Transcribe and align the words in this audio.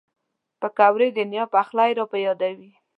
پکورې 0.61 1.07
د 1.13 1.19
نیا 1.31 1.43
پخلی 1.55 1.91
را 1.97 2.05
په 2.11 2.17
یادوي 2.25 2.71